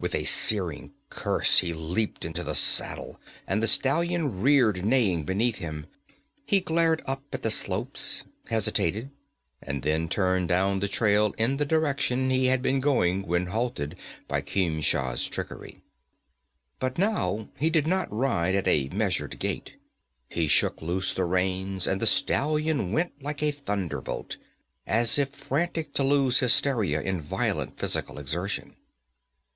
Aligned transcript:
With 0.00 0.16
a 0.16 0.24
searing 0.24 0.94
curse 1.10 1.60
he 1.60 1.72
leaped 1.72 2.24
into 2.24 2.42
the 2.42 2.56
saddle 2.56 3.20
and 3.46 3.62
the 3.62 3.68
stallion 3.68 4.40
reared 4.42 4.84
neighing 4.84 5.22
beneath 5.22 5.58
him. 5.58 5.86
He 6.44 6.60
glared 6.60 7.02
up 7.06 7.22
the 7.30 7.50
slopes, 7.50 8.24
hesitated, 8.48 9.12
and 9.62 9.84
then 9.84 10.08
turned 10.08 10.48
down 10.48 10.80
the 10.80 10.88
trail 10.88 11.32
in 11.38 11.56
the 11.56 11.64
direction 11.64 12.30
he 12.30 12.46
had 12.46 12.62
been 12.62 12.80
going 12.80 13.22
when 13.22 13.46
halted 13.46 13.94
by 14.26 14.42
Khemsa's 14.42 15.28
trickery. 15.28 15.80
But 16.80 16.98
now 16.98 17.48
he 17.56 17.70
did 17.70 17.86
not 17.86 18.12
ride 18.12 18.56
at 18.56 18.66
a 18.66 18.88
measured 18.88 19.38
gait. 19.38 19.76
He 20.28 20.48
shook 20.48 20.82
loose 20.82 21.14
the 21.14 21.22
reins 21.26 21.86
and 21.86 22.02
the 22.02 22.08
stallion 22.08 22.90
went 22.90 23.12
like 23.22 23.40
a 23.40 23.52
thunderbolt, 23.52 24.36
as 24.84 25.16
if 25.16 25.30
frantic 25.30 25.94
to 25.94 26.02
lose 26.02 26.40
hysteria 26.40 27.00
in 27.00 27.20
violent 27.20 27.78
physical 27.78 28.18
exertion. 28.18 28.74